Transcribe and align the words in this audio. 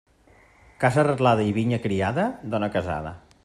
Casa 0.83 0.99
arreglada 1.03 1.45
i 1.49 1.53
vinya 1.59 1.81
criada, 1.85 2.27
dona 2.55 2.71
casada. 2.79 3.17